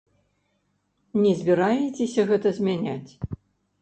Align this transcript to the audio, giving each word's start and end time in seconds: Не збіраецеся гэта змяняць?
Не 1.25 1.33
збіраецеся 1.41 2.21
гэта 2.33 2.57
змяняць? 2.59 3.11